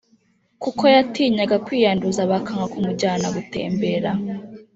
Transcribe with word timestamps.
kuko 0.63 0.83
yatinyaga 0.95 1.55
kwiyanduza 1.65 2.21
bakanga 2.31 2.65
kumujyana 2.73 3.27
gutembera 3.35 4.11